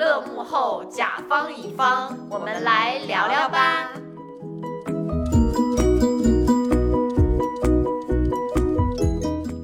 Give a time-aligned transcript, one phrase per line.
[0.00, 3.92] 乐幕后，甲方乙方，我们来聊聊吧。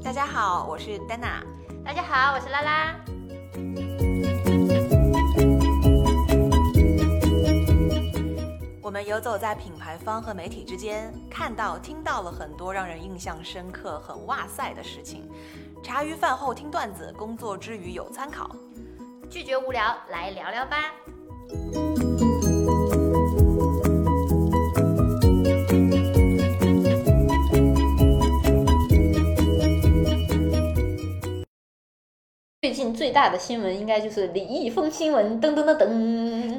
[0.04, 1.42] 大家好，我是丹娜。
[1.82, 2.94] 大家好，我是拉拉。
[8.82, 15.26] 我们游走在品牌方和媒体之间，看到、听到了很多让人印象深刻、很哇塞的事情。
[15.82, 18.54] 茶余饭后听段子，工作之余有参考。
[19.28, 20.92] 拒绝无聊，来聊聊吧。
[32.66, 36.58] 最近最大的新闻应该就是李易峰新闻，噔噔噔噔。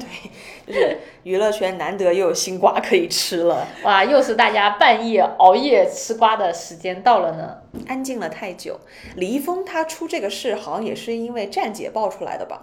[0.66, 7.58] 就是娱乐圈难得又有新瓜可以吃了，哇，又是大家半夜熬夜吃瓜的时间到了呢。
[7.86, 8.80] 安静了太久。
[9.16, 12.62] 李易峰他出这个事，好像也是因为站姐爆出来的吧？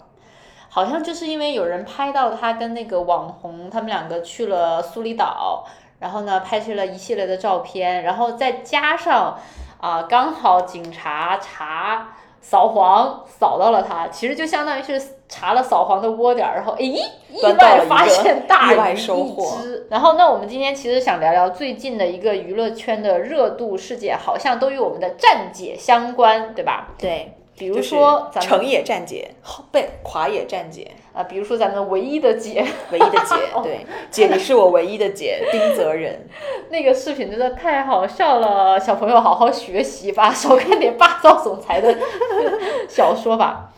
[0.68, 5.68] 好像就是因为有人拍到他跟那个网红他们两个去了苏里岛，
[6.00, 9.38] 然后呢拍摄了一系列的照片，然后再加上
[9.80, 12.16] 啊，刚好警察查。
[12.48, 19.88] 扫黄扫到了他，其实就相当于是查了扫黄的窝点儿，然后诶，意外发现大鱼一只。
[19.90, 26.90] 然后那我们今天其实想聊聊最近的一个娱乐圈的热度事件，好像都与我们的站姐相关，对吧？
[27.00, 27.35] 对。
[27.58, 29.32] 比如说，成也站姐，
[29.72, 31.24] 被垮也站姐啊。
[31.24, 36.28] 比如说咱们唯一的姐， 唯一的姐，对，姐你是我唯一的姐，丁泽仁。
[36.70, 41.96] 那个视频真的太好笑了，小朋友好好学习吧，少看点霸道总裁的
[42.90, 43.74] 小说吧。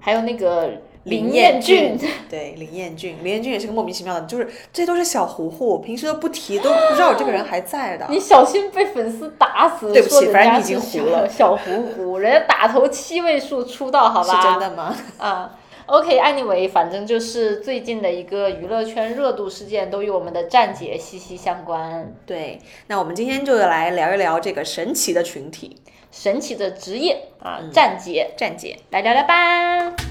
[0.00, 0.72] 还有那个。
[1.08, 8.06] 林彦俊， 对林彦俊，林彦俊也是个莫名其妙的，就是这都是小糊糊，平时都不提，都不知道有这个人还在的。
[8.10, 9.92] 你小心被粉丝打死！
[9.92, 14.40] 对不起，反正你已经糊了，小糊糊，人家打头七位数出道，好吧？
[14.40, 14.96] 是真的吗？
[15.18, 22.14] 啊，OK，Anyway，反正就是最近的一个娱乐圈热度事件，都与我们的站姐息息相关。
[22.26, 25.76] 对，那我们今天就来聊一聊这个神奇的群体，
[26.10, 30.07] 神奇的职业啊，站姐，站姐，来聊聊吧。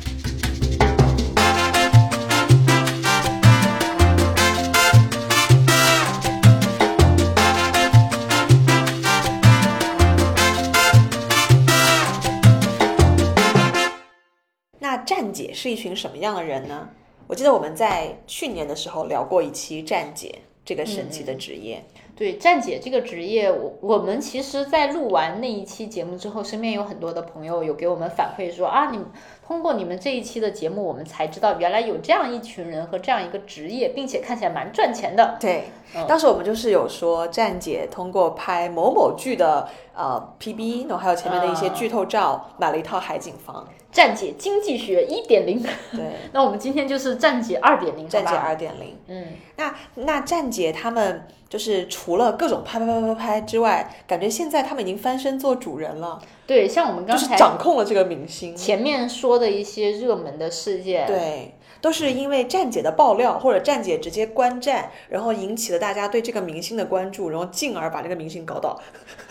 [15.37, 16.89] 姐是一群什么样的人呢？
[17.27, 20.33] 我记得我们在去年的时候聊过一期站姐
[20.65, 21.85] 这个神奇的职业。
[22.17, 28.99] 对，站姐这个职业，我我们其实，在录完那一期节目之后，身边有很多的朋友有给我们反馈说啊，你
[29.45, 35.37] 通过你们这一期的节目，我们才知道原来有这样一群人和这样一个职业，并且看起来蛮赚钱的。
[35.39, 35.65] 对，
[36.07, 43.67] 当时我们就是有说站姐通过拍某某剧的呃 PB，然后还有前面的一些剧透照，买了一套海景房。
[43.89, 46.01] 站姐经济学一点零，对，
[46.33, 61.53] 那我们今天就是站姐二点零，站姐二点零，嗯，那那站姐他们就是除了各种拍拍拍拍拍之外，感觉现在他们已经翻身做主人了，对，像我们刚才掌控了这个明星，前面说的一些热门的事件，对。
[61.81, 68.79] 都是因为站姐的爆料，或者站姐直接观战，然后引起了大家对这个明星的关注，然后进而把这个明星搞倒。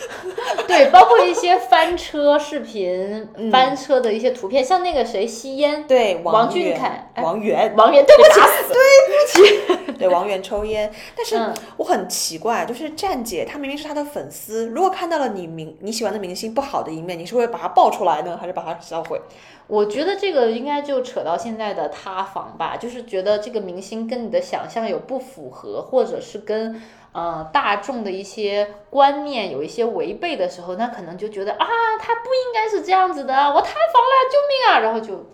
[0.66, 8.40] 对，包括一些翻车视频、翻车的一些图片，像那个谁吸烟， 对，王俊凯、王源、王源，对不起，
[8.72, 10.92] 对不起，对，王源抽烟。
[11.16, 11.38] 但是
[11.76, 19.20] 我很奇怪，就是站姐她明明是他的粉丝，如果看到了你明你喜欢的明星不好的一面，你是会把他爆出来呢，还是把他销毁？
[19.68, 26.80] 我觉得这个应该就扯到现在的塌房吧，就是觉得这个明星跟你的想象有不符合，或者是跟
[27.12, 31.66] 呃大众的一些观念有一些违背的时候，那可能就觉得啊，
[31.98, 34.78] 他不应该是这样子的，我塌房了，救命啊！
[34.78, 35.26] 然后就，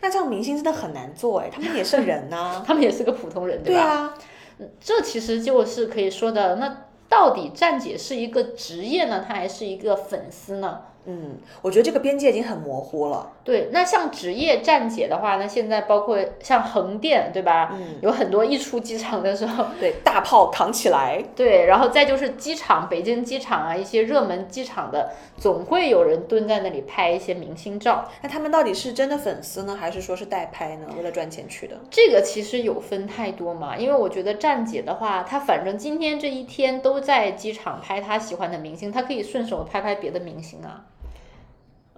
[0.00, 4.16] 那这样明星真的很难做哎，他们也是人呐， 他们也是个普通人，对吧？
[4.58, 10.80] 对啊，这其实就是可以说的，那到底站姐是一个职业呢，她还是一个粉丝呢？
[11.06, 13.32] 嗯，我觉得这个边界已经很模糊了。
[13.44, 17.70] 对，那像职业站姐的话，那现在包括像横店，对吧？
[17.72, 21.22] 嗯，有很多一出机场的时候，对，大炮扛起来。
[21.34, 28.08] 对，然后再就是机场，北京机场啊，一些热门机场的，总会有人蹲在那里拍一些明星照。
[28.22, 30.88] 那他们到底是真的粉丝呢，还是说是代拍呢？
[30.96, 31.76] 为了赚钱去的？
[31.88, 40.84] 这个其实有分太多嘛，因为我觉得站姐的话，她反正今天这一天都在机场拍她喜欢的明星，她可以顺手拍拍别的明星啊。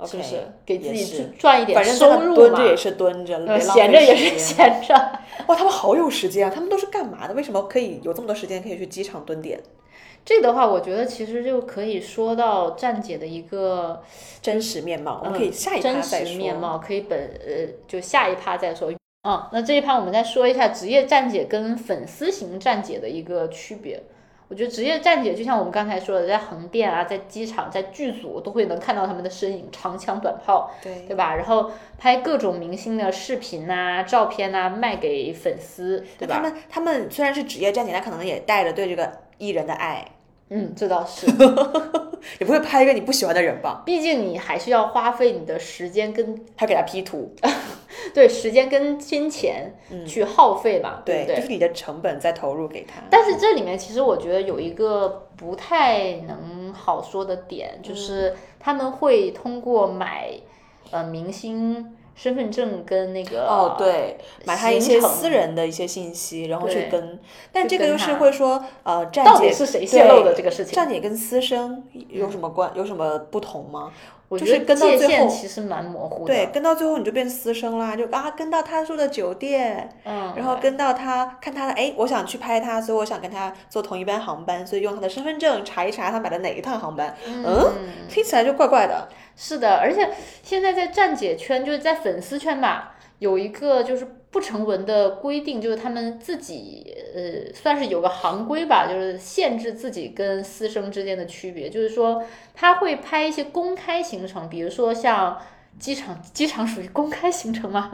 [0.06, 2.34] 是不是给自己赚一点收入嘛？
[2.34, 4.94] 蹲着也是蹲着，闲着也是闲着。
[5.46, 6.52] 哇，他们好有时间啊！
[6.54, 7.34] 他们都是干嘛的？
[7.34, 9.60] 为什么可以有这么多时间可以去机场蹲点？
[10.24, 14.02] 这的话，我觉得其实就可以说到站姐的一个
[14.42, 15.22] 真实面貌。
[15.24, 16.18] 我们可以下一趴再说。
[16.18, 18.92] 真实面貌可以本呃，就下一趴再说。
[19.26, 24.02] 嗯，那这一趴我们再说一下职业站姐跟粉丝型站姐的一个区别。
[24.48, 31.34] 我觉得职业站姐就像我们刚才说的，在横店啊，在机场、在剧组都会能看到他们的身影，长枪短炮，对对吧？
[31.34, 36.36] 然后拍各种明星的视频呐、照片呐，卖给粉丝，对吧？
[36.36, 40.02] 他们他们虽然是职业站姐，但可能也带着对这个艺人的爱，
[40.50, 41.26] 嗯，这倒是，
[42.40, 43.82] 也不会拍一个你不喜欢的人吧？
[43.84, 47.34] 毕竟你还是要花费你的时间跟还给他 P 图，
[48.14, 49.74] 对时间跟金钱
[50.06, 51.36] 去耗费吧，对不对？
[51.36, 53.00] 就是你的成本再投入给他。
[53.10, 60.30] 但是这里面其实我觉得有一个不太能好说的点，就是他们会通过买
[60.90, 67.19] 呃明星身份证跟那个哦，对，买他一些私人的一些信息，然后去对跟，
[67.53, 70.75] 但这个又是会说，呃，站到底姐是谁泄露的这个事情？
[70.75, 73.93] 站姐跟私生有什么关，有什么不同吗？
[74.29, 76.35] 我觉得就是跟到界最后限其实蛮模糊的。
[76.35, 87.73] 对，，跟到最后你就变私生啦，就啊跟到他住的酒店，嗯，然后跟到他看他的，哎，我想去拍他，所以我想跟他坐同一班航班，所以用他的身份证查一查他买的哪一趟航班，嗯，
[88.09, 89.09] 听起来就怪怪的。
[89.40, 90.11] 是的，而且
[90.43, 105.41] 现在在站姐圈，就是在粉丝圈吧，有一个就是不成文的规定，就是他们自己呃，算是有个行规吧，就是限制自己跟私生之间的区别，就是说他会拍一些公开行程，比如说像
[105.79, 107.93] 机场，机场属于公开行程吗？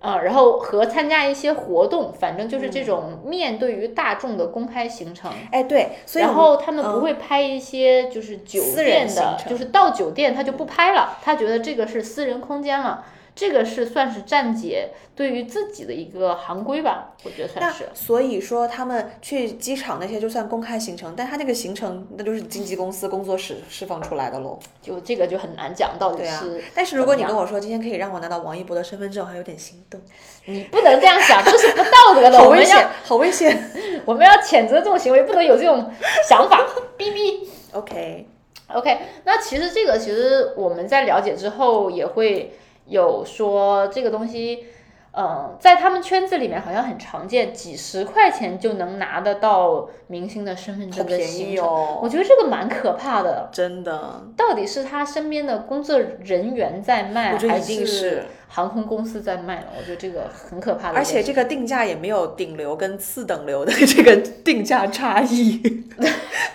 [0.00, 5.30] 啊，然后和参加一些活动，反正就是这种面对于大众的公开行程。
[5.50, 13.04] 哎，对，所以然后他们不嗯会拍一些就是酒店的，就是到酒店他就不拍了，他觉得这个是私人空间了，
[13.38, 17.88] 这个是算是站姐对于自己的一个行规吧，我觉得算是。
[17.94, 24.58] 所以说，他们去机场那些就算公开行程，但他那个行程那就是经纪公司工作室释放出来的喽。
[24.82, 30.00] 就这个就很难讲到底是，但是如果你跟我说今天可以让我拿到王一博的身份证，我还有点心动。
[30.46, 33.70] 你不能这样想，这是不道德的， 好危我们要险，好危险。
[34.04, 35.88] 我们要谴责这种行为，不能有这种
[36.28, 36.66] 想法，
[36.98, 37.46] 哔哔。
[37.70, 42.54] OK，OK，那其实这个其实我们在了解之后也会
[42.88, 44.64] 有说这个东西，
[45.12, 51.52] 嗯，在他们圈子里面好像很常见，几十块钱就能拿得到明星的身份证行程。
[51.52, 54.22] 宜哦，我觉得这个蛮可怕的，真的。
[54.36, 59.66] 到底是他身边的工作人员在卖，还是航空公司在卖呢？
[59.78, 60.96] 我觉得这个很可怕的。
[60.96, 65.60] 而且这个定价也没有顶流跟次等流的 这个定价差异，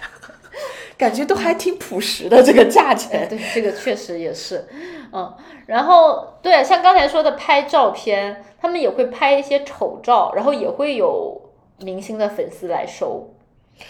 [0.97, 3.29] 感觉都还挺朴实的这个价哎，钱。
[3.29, 4.65] 对，这个确实也是，
[5.13, 5.33] 嗯，
[5.68, 11.39] 然后对，像刚才说的拍照片，他们也会拍一些丑照，然后也会有
[11.80, 13.30] 明星的粉丝来收，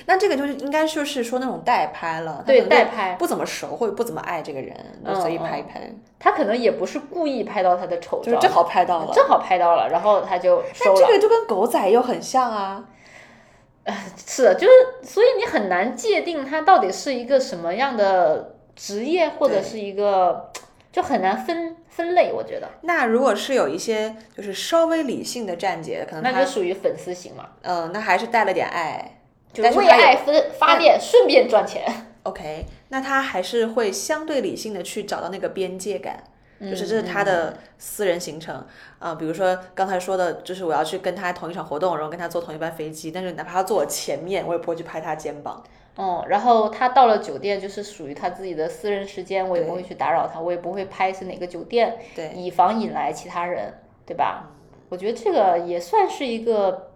[0.05, 4.75] 那这个就是应该就是说那种代拍了，对，代拍，不怎么熟或者不怎么爱这个人，
[5.05, 5.89] 就随意拍一拍，
[6.19, 9.11] 他可能也不是故意拍到他的丑照，就是正好拍到了。
[9.13, 10.95] 正好拍到了，然后他就收了。
[10.99, 12.85] 但这个就跟狗仔又很像啊。
[13.85, 13.93] 呃
[14.25, 14.73] 是的，就是
[15.03, 20.49] 所以你很难界定他到底是一个什么样的职业，或者是一个，
[20.93, 29.19] 就很难分分类，我觉得，那如果是有一些就是稍微理性的站姐，可能那他就属于粉丝型嘛，嗯、那还是带了点爱，
[29.51, 31.83] 就是为爱分发电，顺便赚钱。
[32.21, 36.23] OK，那他还是会相对理性的去找到那个边界感，
[36.61, 38.65] 就是这是他嗯的私人行程
[38.99, 45.61] 啊、比如说刚才说的，就是我要去跟他同一场活动，然后跟他坐同一班飞机，但是哪怕他坐我前面，我也不会去拍他肩膀。
[45.95, 53.73] 哦，然后他到了酒店，就是属于他自己的私人时间，我也不会去打扰他，我也不会拍是哪个酒店，对，以防引来其他人，
[54.05, 54.49] 对吧？
[54.89, 56.91] 我觉得这个也算是一个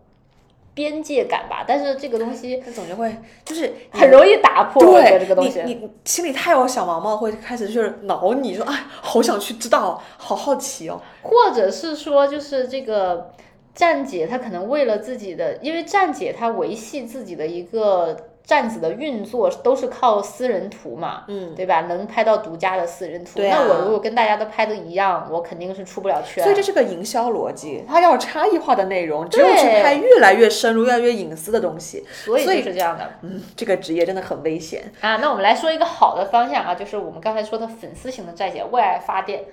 [0.73, 5.61] 边界感吧，但是这个东西他总是会就是很容易打破，对这个东西。
[5.63, 11.01] 你你心里太有小毛毛，会开始就是挠你说，哎，好想去知道，好好奇哦。
[11.23, 13.31] 或者是说，就是这个
[13.73, 18.15] 站姐她可能为了自己的，因为站姐她维系自己的一个
[18.47, 21.81] 站子的运作都是靠私人图嘛，嗯，对吧？
[21.81, 26.41] 能拍到独家的私人图，啊那我如果跟大家都拍的一样，我肯定是出不了圈。
[26.41, 32.05] 所以这是个营销逻辑，它要差异化的内容，只有去拍越来越深入、越来越隐私的东西。
[32.07, 34.81] 所以是这样的嗯，这个职业真的很危险。
[35.01, 35.17] 啊。
[35.17, 39.43] 那我们来说一个好的方向啊，就是我们刚才说的粉丝型的站姐为爱发电。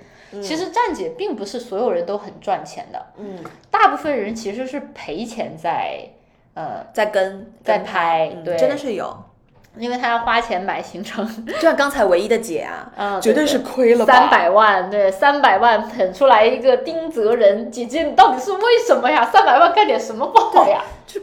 [0.42, 3.38] 其实站姐并不是所有人都很赚钱的，嗯，
[3.70, 6.08] 大部分人其实是赔钱在，
[6.54, 9.16] 呃，在跟在拍对真的是有。
[9.76, 14.06] 因为他要花钱买行程，就像刚才唯一的姐啊，嗯，绝对是亏了？
[14.06, 19.28] 三百万，对，三百万捧出来一个丁泽仁姐姐，你到底是为什么呀？
[19.32, 20.80] 三百万干点什么不好呀？
[21.08, 21.20] 就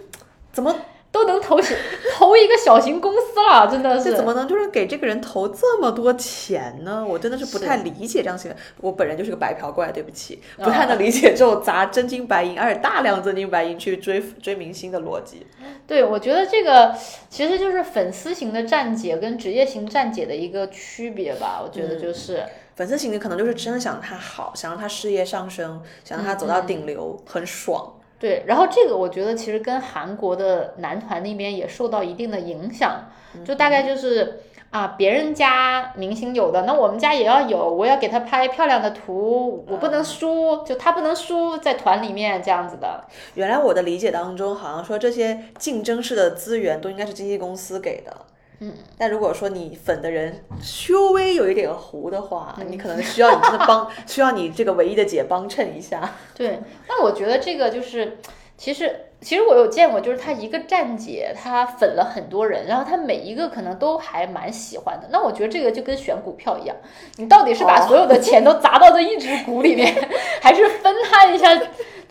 [0.51, 0.75] 怎么
[1.12, 1.75] 都能投起
[2.15, 4.12] 投一个小型公司了， 真的是。
[4.12, 7.06] 这怎么能就是给这个人投这么多钱呢？
[7.06, 8.58] 我真的是不太理解这样行为。
[8.80, 15.46] 我本人就是个白嫖怪，对不起，不太能理解这种砸真金白银，而且大量真金白银去追追明星的逻辑。
[15.86, 16.96] 对，我觉得这个
[17.30, 21.62] 其实就是粉丝型的站姐跟职业型站姐的一个区别吧。
[21.62, 22.44] 我觉得就是
[22.75, 27.96] 粉丝型的可能就是真的想他好，想让他事业上升，想让他走到顶流，很爽。
[28.21, 33.09] 对，然后这个我觉得其实跟韩国的男团那边也受到一定的影响，
[33.43, 43.03] 就大概就是啊，别人家明星有的，那我们家也要有，我要给他拍漂亮的图，我不能输，就他不能输在团里面这样子的。
[43.33, 48.15] 原来我的理解当中，好像说这些竞争式的资源都应该是经纪公司给的。
[48.63, 56.13] 嗯，但如果说你粉的人稍微有一点糊的话，你可能需要你真的帮， 需要你这个唯一的姐帮衬一下。
[56.36, 58.20] 对，那我觉得这个就是，
[58.56, 65.10] 其实其实我有见过，就是他一个站姐，他粉了很多人，然后他每一个可能都还蛮喜欢的。
[65.12, 66.75] 那我觉得这个就跟选股票一样，
[67.18, 69.91] 你到底是把所有的钱都砸到这一只股里面，
[70.39, 71.60] 还是分摊一下？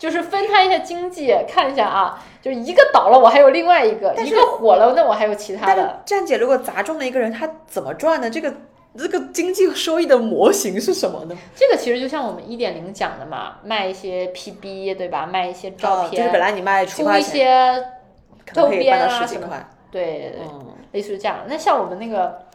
[0.01, 6.01] 就是分摊一下经济，看一下啊，就是一个倒了，我还有另外一个；一个火了，那我还有其他的。
[6.03, 8.27] 站姐如果砸中了一个人，他怎么赚呢？
[8.27, 8.51] 这个
[8.97, 11.37] 这个经济收益的模型是什么呢？
[11.55, 15.27] 这个其实就像我们一点零讲的嘛，卖一些 PB 对吧？
[15.27, 17.85] 卖一些照片，就是本来你卖出一些
[18.51, 19.47] 周边啊什么，
[19.91, 20.47] 对对对，
[20.93, 21.41] 类似于这样。
[21.47, 22.49] 那像我们那个。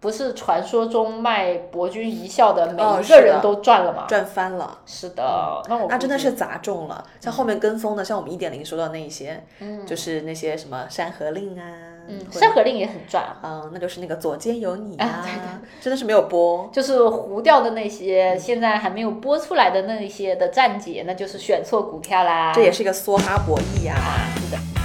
[0.00, 4.04] 不是传说中卖博君一笑的每一个人都赚了吗？
[4.08, 4.78] 赚翻了。
[4.86, 7.04] 是的，那我那真的是砸中了。
[7.20, 11.64] 像后面跟风的，像我们一点零说到那一些，嗯，就是那些什么山河令啊，
[12.06, 13.24] 嗯，山河令也很赚。
[13.42, 15.26] 嗯，那就是那个左肩有你啊，
[15.82, 22.52] 真的是没有播，就是糊掉的那些，现在还没有播出来的那一些的站姐，那就是选错股票啦。
[22.54, 23.96] 这也是一个梭哈博弈呀。
[24.38, 24.77] 是的。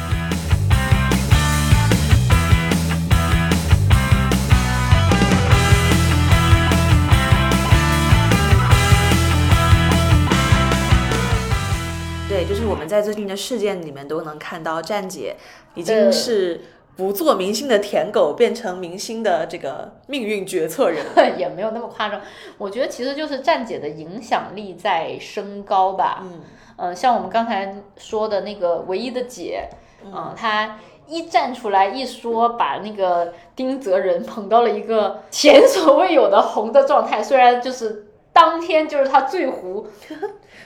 [12.74, 15.36] 我们在最近的事件里面都能看到，站姐
[15.76, 16.60] 已经是
[16.98, 21.06] 不做明星的舔狗，变成明星的这个命运决策人，
[21.38, 22.20] 也没有那么夸张。
[22.58, 26.24] 我觉得其实就是站姐的影响力在升高吧。
[26.24, 26.42] 嗯，
[26.78, 29.70] 呃，像我们刚才说的那个唯一的姐，
[30.04, 39.86] 嗯，她一站出来一说，把那个丁泽仁捧到了一个前所未有的红的状态，虽然就是当天就是他最糊。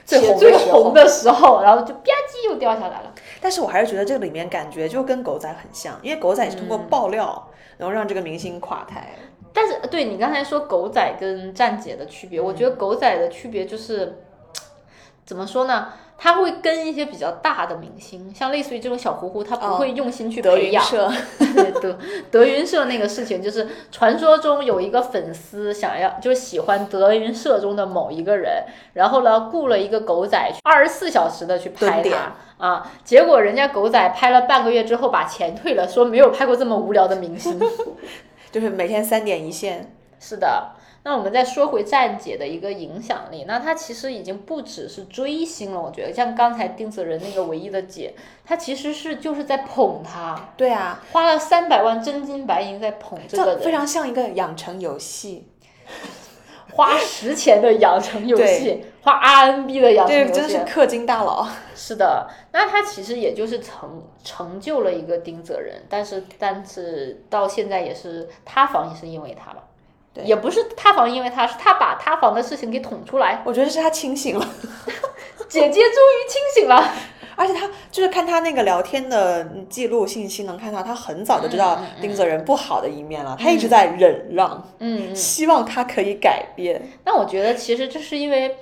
[0.08, 3.12] 最最红的时候，然后就吧唧又掉下来了。
[3.42, 9.14] 但是我还是觉得这个里面感觉就跟狗仔很像，因为狗仔也是通过爆料，然后让这个明星垮台。
[9.52, 14.22] 但是对你刚才说狗仔跟站姐的区别，我觉得狗仔的区别就是
[15.26, 15.88] 怎么说呢？
[16.20, 20.84] 他会跟一些比较大的明星，像类似于这种小糊糊，他不会用心去培养。
[21.80, 21.96] 德
[22.30, 37.60] 德云社那个事情，就是传说中有一个粉丝想要，就是喜欢德云社中的某一个人，然后呢雇了一个狗仔，二十四小时的去拍他啊，结果人家狗仔拍了半个月之后把钱退了，说没有拍过这么无聊的明星，
[38.50, 39.94] 就是每天三点一线。
[40.18, 40.72] 是的。
[41.08, 48.12] 那我们再说回站姐的一个影响力，那她其实已经不只是追星了，我觉得像刚才丁子仁那个唯一的姐，
[48.44, 50.50] 她其实是就是在捧他。
[50.54, 55.48] 对啊，花了三百万真金白银在捧这个人，非常像一个养成游戏，
[56.76, 61.48] 花实钱的养成游戏，花 RNB 的养成游戏，真的是氪金大佬。
[61.74, 69.64] 是的，那他其实也就是成成就了一个丁泽仁，但是但是到现在也是塌房，也是因为他吧。
[70.24, 73.42] 也不是塌房，因为他是他把塌房的事情给捅出来。
[73.44, 74.48] 我觉得是他清醒了，
[75.48, 76.92] 姐姐终于清醒了。
[77.38, 83.36] 而且他就是看他那个聊天的记录信息，能看到他很早就知道丁泽仁不好的一面了。
[83.40, 86.90] 他一直在忍让，嗯，希望他可以改变。
[87.04, 88.56] 那我觉得其实这是因为，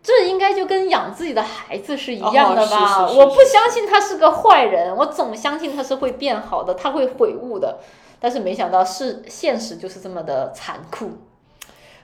[0.00, 3.04] 这应该就跟养自己的孩子是一样的吧？
[3.10, 7.80] 我不相信他是个坏人，我总相信他是会变好的，他会悔悟的。
[8.24, 11.10] 但是没想到是现实就是这么的残酷，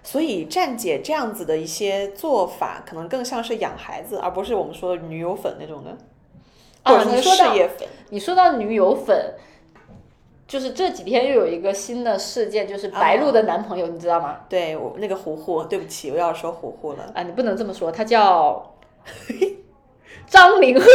[0.02, 5.96] 所以站姐这样子的一些做法，可能更像是养孩子，而不是我们说的女友粉那种的，
[6.82, 7.56] 啊，你说到
[8.10, 9.34] 你说到女友粉，
[10.46, 14.40] 就是这几天又有一个新的事件，就是白鹿的男朋友，你知道吗？
[14.46, 17.10] 对我那个糊糊，对不起，我要说糊糊了。
[17.14, 18.74] 啊，你不能这么说，他叫。
[20.26, 20.86] 张凌赫，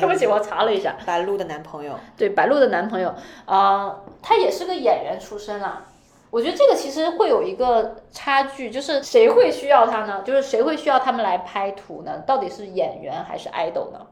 [0.00, 3.14] 对不起，我查了一下，白鹿的男朋友，对，白鹿的男朋友。
[3.44, 5.84] 啊，他也是个演员出身啊。
[6.30, 10.22] 我觉得这个其实会有一个差距，就是谁会需要他呢？
[10.24, 12.22] 就是谁会需要他们来拍图呢？
[12.26, 14.06] 到底是演员还是 idol 呢？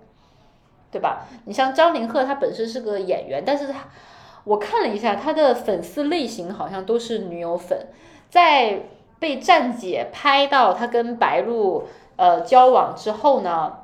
[0.91, 1.27] 对吧？
[1.47, 3.89] 你像张凌赫，他本身是个演员，但是他
[4.45, 7.89] 我看了一下他的粉丝类型，好像都是女友粉。
[8.31, 8.83] 在
[9.19, 13.79] 被站姐拍到他跟白鹿呃交往之后呢，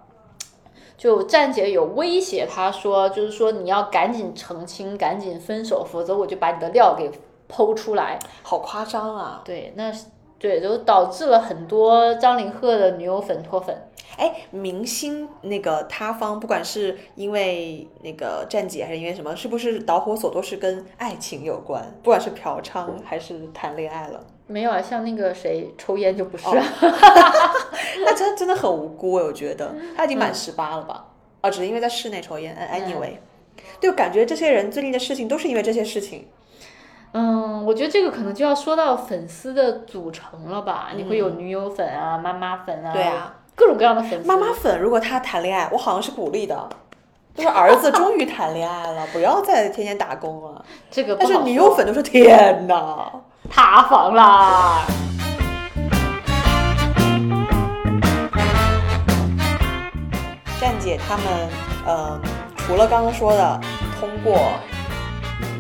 [1.01, 7.11] 就站姐有威胁他说，就是说你要赶紧澄清，赶紧分手，否则我就把你的料给
[7.49, 8.19] 剖出来。
[8.43, 9.41] 好夸张啊！
[9.43, 9.91] 对，那
[10.39, 13.75] 对，就导致了很多张凌赫的女友粉脱粉。
[14.19, 21.83] 哎，明星那个塌方，不管是因为那个站姐，还是因为什么，是不是导火索都是跟爱情有关？
[22.03, 26.45] 不管是嫖娼还是谈恋爱了，没有啊，像那个谁抽烟就不是。
[28.05, 31.05] 那真真的很无辜哎，我觉得他已经满十八了吧？
[31.41, 32.57] 啊，只是因为在室内抽烟。
[32.73, 33.13] Anyway，
[33.81, 36.27] 就，感觉这些人最近的事情都是因为这些事情。
[37.13, 40.91] 嗯，我觉得这个可能就要说到粉丝的组成了吧？
[40.97, 44.29] 你会有女友粉啊，妈妈粉啊，对啊，各种各样的粉丝。
[44.29, 46.69] 妈妈粉，如果他谈恋爱，我好像是鼓励的，
[47.35, 50.65] 就是儿子终于谈恋爱了， 不要再天天打工了。
[50.91, 53.11] 这个，但是女友粉都说天哪，
[53.51, 54.87] 塌房啦！
[60.61, 61.27] 站姐他们，
[61.85, 62.21] 呃，
[62.57, 63.61] 除了刚刚说的
[63.99, 64.53] 通过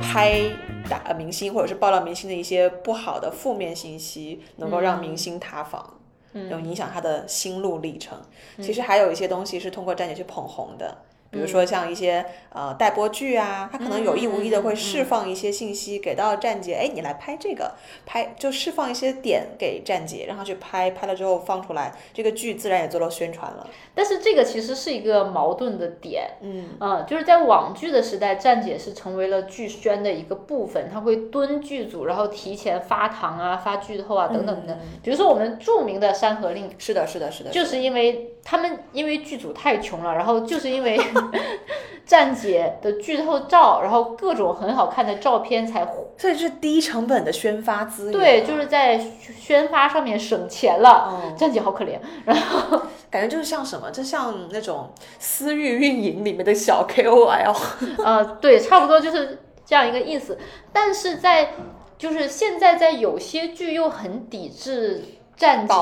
[0.00, 0.40] 拍
[0.88, 5.99] 打呃明星或者是爆料明星的一些不好的负面信息，能够让明星塌房，
[6.32, 8.18] 嗯有影响他的心路历程。
[8.62, 10.97] 其实还有一些东西是通过站姐去捧红的。
[11.30, 17.72] 比如说像一些呃待播剧啊，他可能有意无意的会释放一些信息给到站姐，哎，你来拍这个，
[18.04, 23.68] 拍就释放一些点给站姐，让她去拍，拍了之后放出来，这个剧自然也做了宣传了。
[23.94, 34.78] 但是这个其实是一个矛盾的点，嗯嗯，就是在网剧的时代，站姐是成为了剧宣的一个部分，他会蹲剧组，然后提前发糖啊、发剧透啊等等的。
[35.02, 40.99] 比如说我们著名的《山河令》，是的，是的，是的，就是因为他们因为剧组太穷了，然后就是因为。
[42.06, 48.12] 站姐的剧透照，然后各种很好看的照片才火，所以是低成本的宣发资源。
[48.12, 48.98] 对，就是在
[49.38, 51.32] 宣发上面省钱了。
[51.36, 57.56] 站姐好可怜，然后感觉就是像什么，就像那种私域运营里面的小 KOL。
[58.04, 60.37] 呃，对，差不多就是这样一个意思。
[60.72, 61.52] 但是在
[61.96, 65.04] 就是现在，在有些剧又很抵制。
[65.40, 65.74] 站姐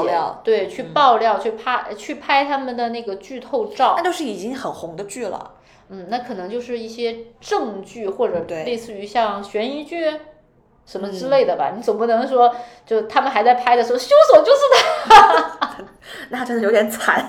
[0.44, 5.54] 对去爆料去拍去拍他们的那个剧透照，那都是已经很红的剧了。
[5.88, 10.04] 嗯，那可能就是一些正剧或者类似于像悬疑剧
[10.86, 11.72] 什么之类的吧。
[11.74, 12.54] 你总不能说
[12.86, 14.60] 就他们还在拍的时候凶手就是
[15.08, 15.78] 他，
[16.30, 17.28] 那真的有点惨。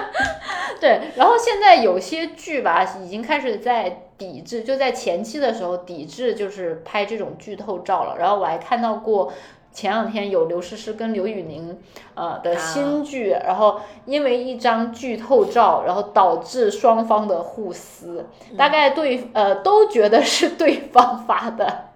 [0.80, 8.16] 对，然后现在有些剧吧已经开始在抵制，就在前期的时候抵制就是拍这种剧透照了。
[8.16, 9.30] 然后我还看到过。
[9.78, 11.78] 前两天有刘诗诗跟刘宇宁，
[12.16, 21.90] 呃的新剧，然后因为一张剧透照，然后导致双方的互撕，大概对呃都觉得是对方发的。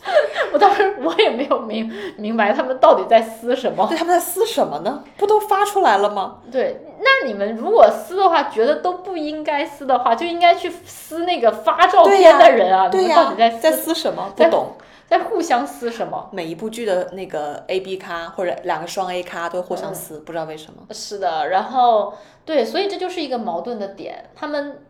[0.52, 3.86] 我当时我也没有明明白他们到底在撕什么。
[3.88, 5.02] 对，他们在撕什么呢？
[5.16, 6.40] 不都发出来了吗？
[6.52, 12.90] 对，那你们如果撕的话，觉得都不应该撕的话，就应该去撕那个发照片的人啊！
[12.92, 14.30] 你们，到底在在撕什么？
[14.36, 14.74] 不懂。
[15.08, 16.28] 在互相撕什么？
[16.32, 20.86] 每一部剧的那个 A B 咖或者两个双 A 咖都互相撕，不知道为什么。
[20.90, 22.12] 是的，然后
[22.44, 24.30] 对，所以这就是一个矛盾的点。
[24.34, 24.84] 他们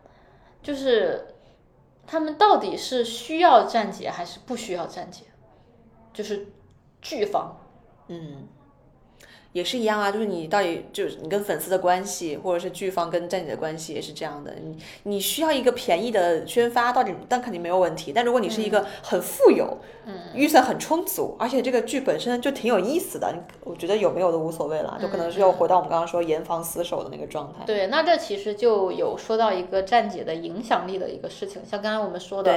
[0.61, 1.35] 就是
[2.05, 5.23] 他们到底是需要站姐还是不需要站姐？
[6.13, 6.47] 就是
[7.01, 7.57] 剧方，
[8.09, 8.47] 嗯。
[9.51, 14.53] 也是一样啊，就是你到底就是你跟粉丝的关系，或者是剧方跟站姐的关系也是这样的。
[14.61, 18.13] 你你需要一个便宜的宣发，到底但肯定没有问题。
[18.13, 23.33] 但如果你是一个很富有，嗯，预算很充足，而且这个剧本身就挺有意思的，
[23.63, 27.65] 我觉得有没有都无所谓了，就可能是又回到我们刚刚说严防死守的那个状态。
[27.65, 32.55] 对，那这其实就有说到一个站姐的影响力的一个事情，像刚才我们说的，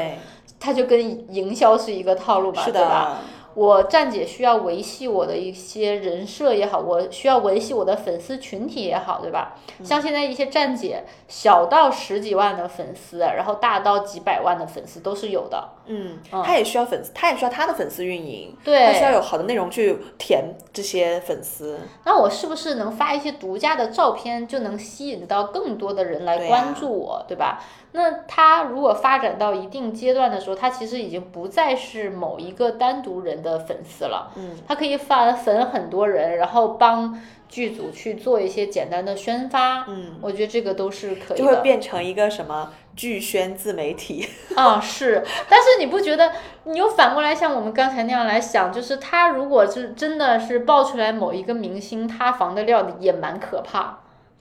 [0.61, 3.21] 它就跟营销是一个套路吧，对吧？
[3.55, 9.55] 我站姐需要维系我的一些人设也好，我需要维系我的粉丝群体也好，对吧？
[9.85, 15.69] 像现在一些站姐，小到十几万的粉丝，然后大到几百万的粉丝都是有的。
[15.87, 21.81] 嗯，他也需要粉丝，他也需要他的粉丝运营，对，他需要有好的内容去填这些粉丝。
[22.05, 27.63] 那我是不是能发一些独家的照片，就能吸引到更多的人来关注我，对吧？
[27.93, 34.33] 那他如果发展到一定阶段的时候，他其实已经不再是某一个单独人的粉丝了。
[34.37, 39.85] 嗯，他可以发粉很多人，然后帮剧组去做一些简单的宣发。
[39.89, 41.45] 嗯，我觉得这个都是可以的。
[41.45, 44.27] 就会变成一个什么剧宣自媒体
[44.57, 44.81] 啊？
[44.81, 46.33] 是，但是你不觉得
[46.65, 53.99] 你又反过来像我们刚才那样来想，就是他如果是真的是爆出来某一个明星塌房的料，也蛮可怕。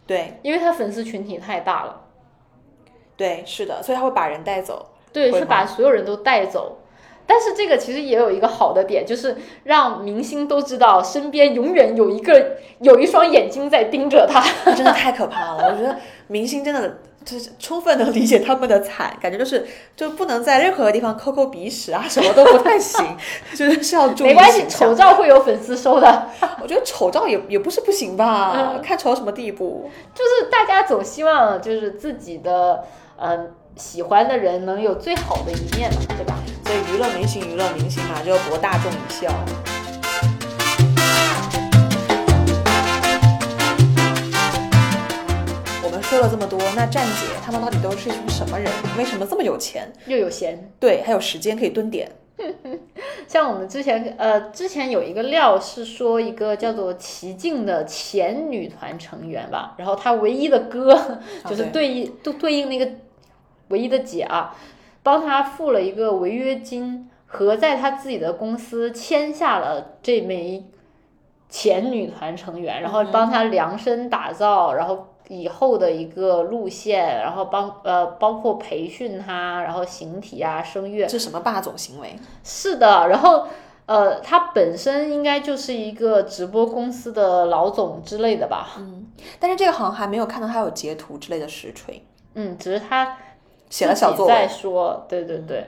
[0.08, 2.01] 对，因为他粉丝群体太大了。
[3.22, 4.88] 对，是的，所以他会把人带走。
[5.14, 6.80] 对，会是把所有人都带走。
[7.28, 14.44] 但是这个其实也有一个好的点，就是让明星都知道身边永远有一个有一双眼睛在盯着他。
[14.74, 15.70] 真的太可怕了！
[15.70, 15.96] 我觉得
[16.28, 23.16] 明星真的就是充分能理解他们的惨，感觉就是就不能在任何地方抠抠鼻屎啊，什么都不太行，
[23.54, 26.28] 就是是要注意没关系，丑照会有粉丝收的。
[26.62, 29.90] 我觉得丑照也也不是不行吧，嗯看丑到什么地步？
[30.14, 32.84] 就是大家总希望就是自己的
[33.24, 36.40] 嗯、喜欢的人能有最好的一面嘛，对吧？
[36.66, 39.32] 所以娱乐明星，娱乐明星嘛，就要博大众一笑。
[45.84, 48.72] 我们说了这么多，那站姐他们到底都是一群什么人？
[48.98, 49.88] 为什么这么有钱？
[50.08, 50.72] 又有闲。
[50.80, 52.12] 对，还有时间可以蹲点。
[53.28, 62.90] 像我们之前呃，之前有一个料是说一个叫做齐静的前女团成员吧，然后她唯一的歌就是对对应对对应那个
[63.72, 64.56] 唯一的姐啊，
[65.02, 70.66] 帮他付了一个违约金，和在他自己的公司签下了这枚
[71.50, 75.08] 前女团成员，然后帮他量身打造，然后。
[75.30, 82.18] 以后的一个路线，然后帮呃包括培训他，然后形体啊、声乐，这什么霸总行为？
[82.44, 83.48] 是的，然后
[83.86, 88.72] 呃，他本身应该就是一个直播公司的老总之类的吧？
[88.80, 89.08] 嗯
[89.40, 92.04] 但是这个好像还没有看到他有截图之类的实锤，
[92.34, 93.16] 嗯，只是他
[93.72, 94.48] 写了小作文再。
[94.48, 95.68] 说，对对对，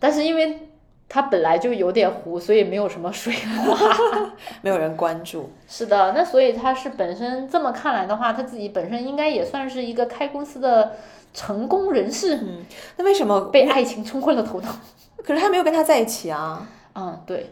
[0.00, 0.68] 但是因为
[1.08, 3.76] 他本来就有点糊，所以没有什么水花。
[4.62, 5.50] 没有人关注。
[5.68, 10.96] 是的，那所以他是本身这么看来的话，他自己本身应该也算是一个开公司的
[11.32, 12.64] 成功人士，嗯
[12.96, 14.68] 那为什么被爱情冲昏了头脑。
[15.22, 16.66] 可是他没有跟他在一起啊？
[16.94, 17.50] 嗯，对。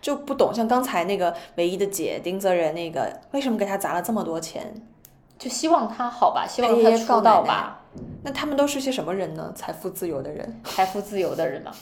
[0.00, 4.74] 就不懂，像刚才那个唯一的姐丁泽仁那个，为什么给他砸了这么多钱？
[5.38, 7.81] 就希望他好吧，希望他出道吧，
[8.24, 9.52] 那他们都是些什么人呢？
[9.54, 10.60] 财富自由的人。
[10.64, 11.72] 财富自由的人嘛。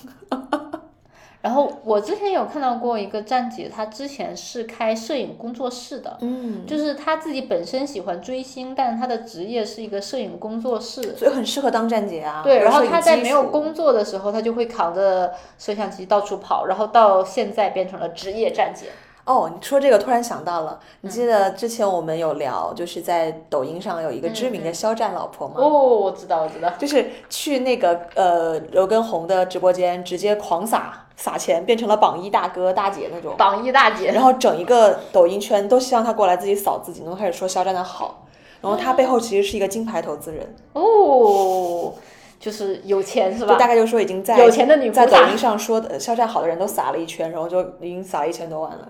[1.43, 11.17] 然后我之前有看到过一个站姐，她之前是开摄影工作室的，嗯，就是她自己本身喜欢追星，但是她的职业是一个摄影工作室。
[11.17, 12.43] 所以很适合当站姐啊。
[12.45, 18.89] 对，然后她在没有工作的时候，她就会扛着摄像机到处跑，然后到现在变成了职业站姐。
[19.25, 25.55] 哦，你说这个突然想到了，你嗯记得之前我们有聊，就是在抖音上有一个知名的肖战老婆吗？
[25.59, 26.71] 哦，我知道，我知道。
[26.79, 38.27] 就是去那个呃刘畊宏的直播间直接狂撒撒钱，变成了榜一大哥大姐那种，榜一大姐，然后整一个抖音圈都希望他过来自己扫自己，然后开始说肖战的好，
[38.61, 41.93] 然后他背后其实是一个金牌投资人，哦，
[42.41, 43.53] 就是有钱是吧？
[43.53, 48.89] 就大概就说已经在有钱的女在抖音上说的肖战好的人都撒了一圈，然后就已经撒了一千多万了。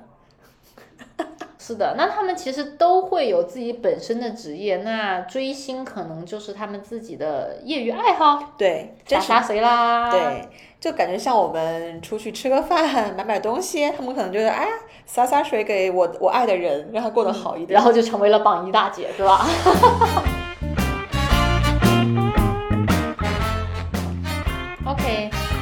[1.71, 10.49] 是的，那他们其实都会有自己本身的职业，那追星可能就是他们自己的业余爱好，对，真是打打谁啦？，对，
[10.81, 14.67] 就感觉像我们出去吃个饭、买买东西，他们可能就是哎
[15.07, 17.75] 洒洒水给我我爱的人，让他过得好一点。
[17.75, 19.47] 然后就成为了榜一大姐，是吧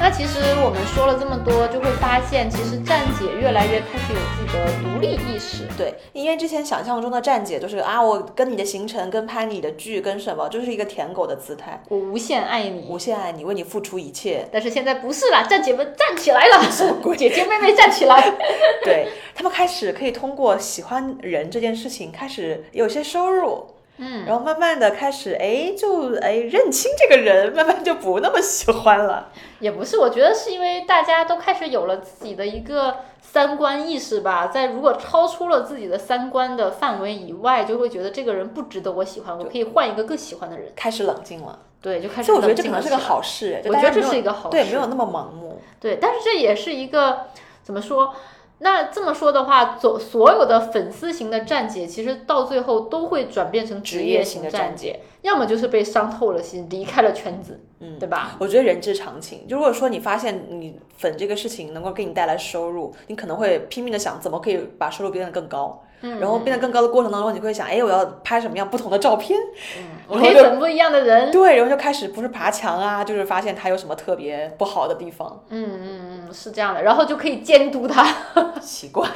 [0.09, 5.67] 那其实我们说了这么多，就会发现，其实站姐越来越开始有自己的独立意识。
[5.77, 14.49] 对，因为之前想象中的站姐就是啊，我跟你的行程、跟拍你的剧、跟什么，就是一个舔狗的姿态，我无限爱你，无限爱你，为你付出一切。
[14.51, 18.33] 但是现在不是啦，站姐们站起来了，姐姐妹妹站起来。
[18.83, 23.63] 对他们开始可以通过喜欢人这件事情开始有些收入，
[23.99, 29.29] 嗯，然后慢慢的开始哎就哎认清这个人， 慢慢就不那么喜欢了。
[29.59, 40.71] 也不是，我觉得是因为大家都开始有了自己的一个三观意识吧，在如果超出了自己的三观的范围以外，就会觉得这个人不值得我喜欢，我可以换一个更喜欢的人。
[40.75, 45.61] 开始冷静了，对，就开始所以我觉得这可能是个好事，就我觉得这是一个好事对，没有那么盲目。
[45.79, 47.27] 对，但是这也是一个
[47.61, 48.13] 怎么说？
[48.59, 58.35] 那这么说的话，所所有的粉丝型的站姐，其实到最后都会转变成职职业型的站站姐，要么就是被伤透了心，离开了圈子，嗯，对吧？
[58.39, 59.47] 我觉得人之常情。
[59.47, 65.81] 就如果说你发现你粉这个事情能够给你带来收入，你可能会拼命的想怎么可以把收入变得更高。
[66.01, 69.39] 嗯，然后变得更高的过程当中，你会想，哎，我要拍什么样不同的照片？
[69.77, 71.29] 嗯我可以整不一样的人。
[71.31, 78.03] 对，然后就开始不是爬墙啊，就是发现他有什么特别不好的地方，嗯嗯嗯，是这样的，然后就可以监督他，
[78.59, 79.07] 奇怪，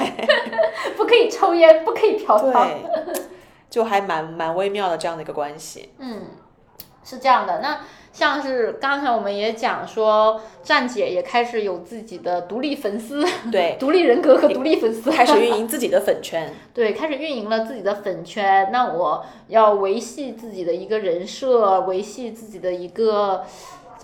[0.96, 2.52] 不可以抽烟，不可以嫖娼。
[2.52, 3.22] 对，
[3.68, 5.92] 就还蛮蛮微妙的这样的一个关系。
[5.98, 6.22] 嗯，
[7.02, 7.60] 是这样的。
[7.60, 7.80] 那
[8.14, 18.70] 像是刚才我们也讲说，站姐也开始有自己的独立粉丝， 对，独立人格和独立粉丝，开始运营自己的粉圈， 对，开始运营了自己的粉圈。
[18.72, 23.44] 那我要维系自己的一个人设，维系自己的一个。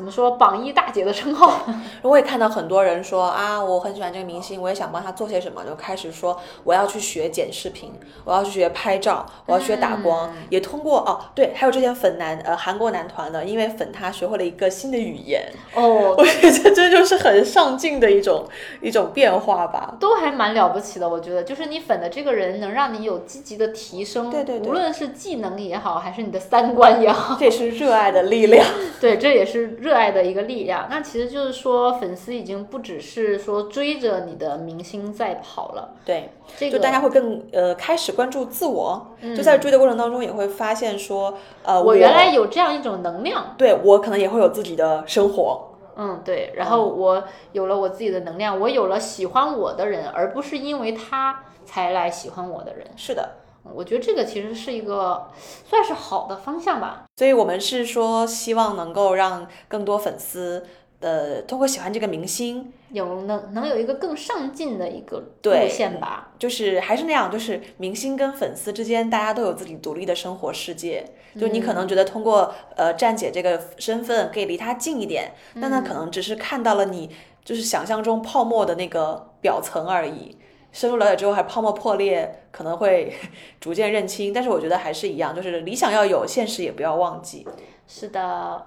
[0.01, 1.61] 怎么说榜一大姐的称号？
[2.01, 7.93] 我也看到很多人说啊，我很喜欢这个明星，我也想帮他做些什么，就开始说我要去学剪视频，
[8.25, 18.49] 我要去学拍照，我要学打光，也通过哦，对，还有之前粉男呃韩国男团的，因为粉他学会了一个新的语言哦， 我觉得这就是很上进的一种
[18.81, 21.07] 一种变化吧，都还蛮了不起的。
[21.07, 28.67] 我觉得就是你粉的这个人能让你有积极的提升，对对对，无论是技能也好，还是你的三观也好，这也是热爱的力量，
[28.99, 29.77] 对，这也是。
[29.90, 53.31] 热爱的一个力量，那其实就是说，粉丝已经不只是说追着你的明星在跑了，对，这就大家会更呃开始关注自我，就在追的过程当中也会发现说，呃，我原来有这样一种能量，对我可能也会有自己的生活，嗯，对，然后我有了我自己的能量，我有了喜欢我的人，而不是因为他才来喜欢我的人，是的。
[53.63, 55.29] 我觉得这个其实是一个
[55.65, 60.67] 算是好的方向吧，所以我们是说希望能够让更多粉丝
[61.01, 66.31] 呃通过喜欢这个明星，有能能有一个更上进的一个路线吧。
[66.39, 71.05] 就是还是那样，就是明星跟粉丝之间，大家都有自己独立的生活世界。
[71.39, 77.09] 就你可能觉得通过呃站姐这个身份可以离他近一点，但他可能只是看到了你
[77.45, 80.37] 就是想象中泡沫的那个表层而已。
[80.73, 83.13] 深入了解之后，还泡沫破裂，可能会
[83.61, 84.33] 逐渐认清。
[84.33, 87.47] 但是我觉得还是一样，就是理想要有，现实也不要忘记。
[87.87, 88.67] 是的，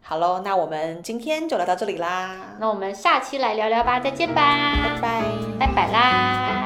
[0.00, 2.56] 好喽，那我们今天就聊到这里啦。
[2.58, 4.42] 那我们下期来聊聊吧，再见吧，
[5.00, 5.22] 拜拜，
[5.58, 6.65] 拜拜啦。